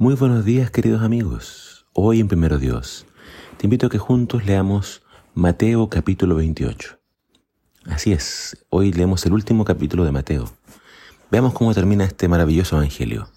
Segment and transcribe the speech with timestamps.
[0.00, 1.84] Muy buenos días queridos amigos.
[1.92, 3.04] Hoy en Primero Dios
[3.56, 5.02] te invito a que juntos leamos
[5.34, 7.00] Mateo capítulo 28.
[7.86, 10.48] Así es, hoy leemos el último capítulo de Mateo.
[11.32, 13.28] Veamos cómo termina este maravilloso evangelio.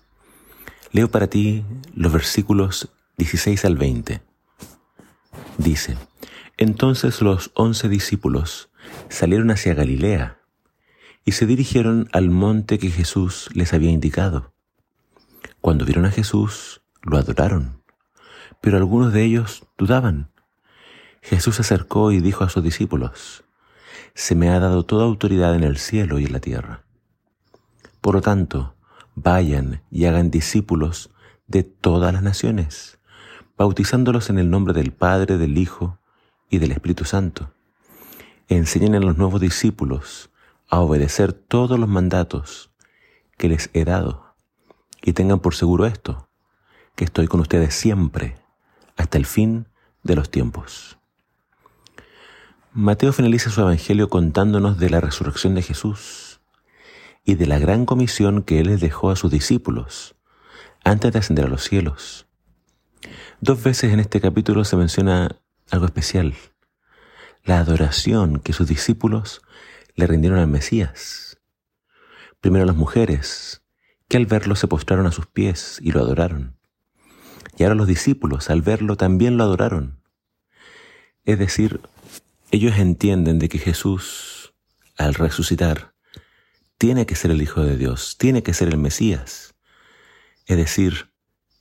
[0.92, 4.22] Leo para ti los versículos 16 al 20.
[5.58, 5.98] Dice,
[6.58, 8.70] entonces los once discípulos
[9.10, 10.38] salieron hacia Galilea
[11.26, 14.54] y se dirigieron al monte que Jesús les había indicado.
[15.62, 17.84] Cuando vieron a Jesús, lo adoraron,
[18.62, 20.32] pero algunos de ellos dudaban.
[21.22, 23.44] Jesús se acercó y dijo a sus discípulos,
[24.16, 26.84] Se me ha dado toda autoridad en el cielo y en la tierra.
[28.02, 28.74] Por lo tanto,
[29.14, 31.12] vayan y hagan discípulos
[31.46, 32.98] de todas las naciones,
[33.56, 36.00] bautizándolos en el nombre del Padre, del Hijo
[36.50, 37.54] y del Espíritu Santo.
[38.48, 40.32] Enseñen a los nuevos discípulos
[40.72, 42.72] a obedecer todos los mandatos
[43.38, 44.31] que les he dado
[45.02, 46.30] y tengan por seguro esto,
[46.96, 48.36] que estoy con ustedes siempre,
[48.98, 49.68] hasta el fin
[50.04, 50.98] de los tiempos.
[52.74, 56.40] Mateo finaliza su Evangelio contándonos de la resurrección de Jesús
[57.26, 60.16] y de la gran comisión que Él les dejó a sus discípulos
[60.84, 62.28] antes de ascender a los cielos.
[63.42, 65.36] Dos veces en este capítulo se menciona
[65.70, 66.36] algo especial,
[67.44, 69.42] la adoración que sus discípulos
[69.96, 71.40] le rindieron al Mesías.
[72.40, 73.61] Primero las mujeres,
[74.12, 76.58] que al verlo se postraron a sus pies y lo adoraron.
[77.58, 80.04] Y ahora los discípulos al verlo también lo adoraron.
[81.24, 81.80] Es decir,
[82.52, 84.54] ellos entienden de que Jesús,
[84.98, 85.94] al resucitar,
[86.78, 89.56] tiene que ser el Hijo de Dios, tiene que ser el Mesías.
[90.46, 91.14] Es decir,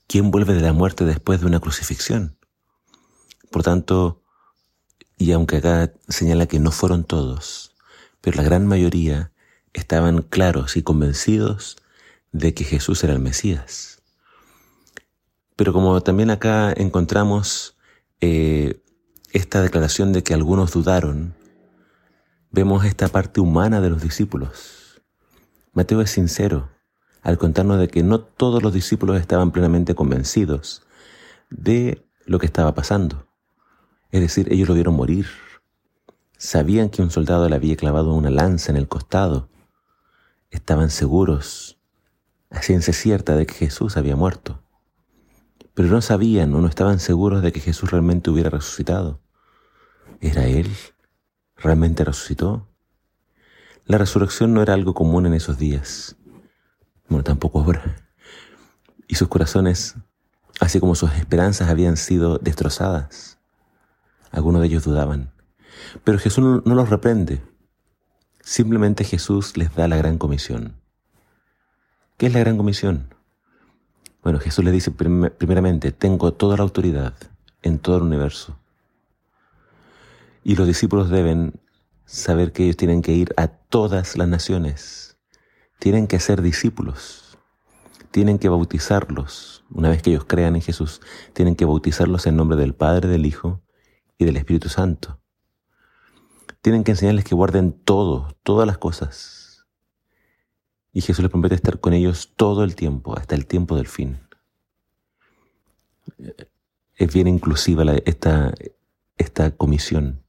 [0.08, 2.36] ¿quién vuelve de la muerte después de una crucifixión?
[3.52, 4.24] Por tanto,
[5.16, 7.76] y aunque acá señala que no fueron todos,
[8.20, 9.30] pero la gran mayoría
[9.72, 11.76] estaban claros y convencidos
[12.32, 14.02] de que Jesús era el Mesías.
[15.56, 17.76] Pero como también acá encontramos
[18.20, 18.82] eh,
[19.32, 21.34] esta declaración de que algunos dudaron,
[22.50, 25.02] vemos esta parte humana de los discípulos.
[25.72, 26.70] Mateo es sincero
[27.22, 30.82] al contarnos de que no todos los discípulos estaban plenamente convencidos
[31.50, 33.26] de lo que estaba pasando.
[34.10, 35.26] Es decir, ellos lo vieron morir.
[36.38, 39.50] Sabían que un soldado le había clavado una lanza en el costado.
[40.50, 41.79] Estaban seguros
[42.50, 44.62] a ciencia cierta de que Jesús había muerto.
[45.74, 49.20] Pero no sabían o no estaban seguros de que Jesús realmente hubiera resucitado.
[50.20, 50.68] ¿Era Él?
[51.56, 52.68] ¿Realmente resucitó?
[53.86, 56.16] La resurrección no era algo común en esos días.
[57.08, 57.96] Bueno, tampoco ahora.
[59.06, 59.94] Y sus corazones,
[60.60, 63.38] así como sus esperanzas, habían sido destrozadas.
[64.30, 65.32] Algunos de ellos dudaban.
[66.04, 67.42] Pero Jesús no los reprende.
[68.40, 70.79] Simplemente Jesús les da la gran comisión.
[72.20, 73.14] ¿Qué es la gran comisión?
[74.22, 77.14] Bueno, Jesús le dice primeramente, tengo toda la autoridad
[77.62, 78.58] en todo el universo.
[80.44, 81.54] Y los discípulos deben
[82.04, 85.16] saber que ellos tienen que ir a todas las naciones.
[85.78, 87.38] Tienen que ser discípulos.
[88.10, 89.64] Tienen que bautizarlos.
[89.70, 91.00] Una vez que ellos crean en Jesús,
[91.32, 93.62] tienen que bautizarlos en nombre del Padre, del Hijo
[94.18, 95.22] y del Espíritu Santo.
[96.60, 99.39] Tienen que enseñarles que guarden todo, todas las cosas
[100.92, 104.18] y Jesús les promete estar con ellos todo el tiempo, hasta el tiempo del fin.
[106.96, 108.52] Es bien inclusiva esta,
[109.16, 110.22] esta comisión.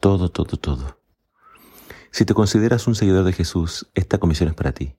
[0.00, 0.98] Todo, todo, todo.
[2.10, 4.94] Si te consideras un seguidor de Jesús, esta comisión es para ti.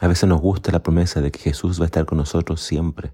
[0.00, 3.12] A veces nos gusta la promesa de que Jesús va a estar con nosotros siempre,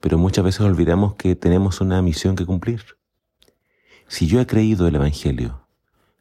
[0.00, 2.82] pero muchas veces olvidamos que tenemos una misión que cumplir.
[4.06, 5.66] Si yo he creído el Evangelio,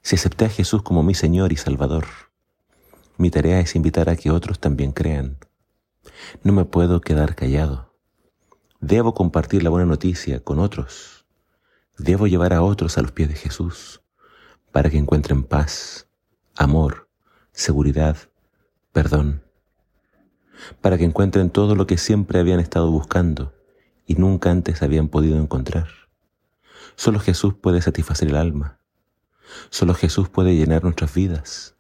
[0.02, 2.06] si acepté a Jesús como mi Señor y Salvador,
[3.18, 5.38] mi tarea es invitar a que otros también crean.
[6.44, 7.94] No me puedo quedar callado.
[8.82, 11.26] Debo compartir la buena noticia con otros.
[11.98, 14.02] Debo llevar a otros a los pies de Jesús
[14.72, 16.08] para que encuentren paz,
[16.56, 17.08] amor,
[17.52, 18.18] seguridad,
[18.92, 19.44] perdón.
[20.82, 23.54] Para que encuentren todo lo que siempre habían estado buscando
[24.08, 25.88] y nunca antes habían podido encontrar.
[26.96, 28.80] Solo Jesús puede satisfacer el alma.
[29.70, 31.73] Solo Jesús puede llenar nuestras vidas.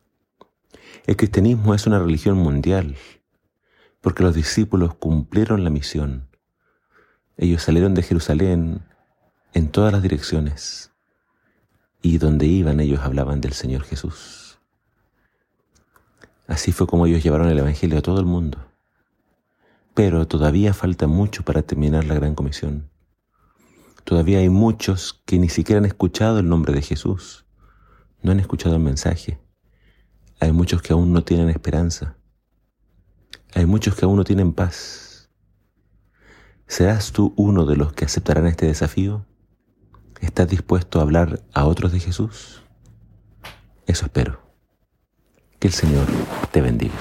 [1.06, 2.96] El cristianismo es una religión mundial,
[4.00, 6.30] porque los discípulos cumplieron la misión.
[7.36, 8.86] Ellos salieron de Jerusalén
[9.54, 10.94] en todas las direcciones,
[12.02, 14.60] y donde iban ellos hablaban del Señor Jesús.
[16.48, 18.60] Así fue como ellos llevaron el Evangelio a todo el mundo.
[19.94, 22.90] Pero todavía falta mucho para terminar la gran comisión.
[24.06, 27.46] Todavía hay muchos que ni siquiera han escuchado el nombre de Jesús,
[28.22, 29.43] no han escuchado el mensaje.
[30.44, 32.18] Hay muchos que aún no tienen esperanza.
[33.56, 35.30] Hay muchos que aún no tienen paz.
[36.68, 39.26] ¿Serás tú uno de los que aceptarán este desafío?
[40.20, 42.62] ¿Estás dispuesto a hablar a otros de Jesús?
[43.88, 44.42] Eso espero.
[45.60, 46.08] Que el Señor
[46.52, 46.96] te bendiga.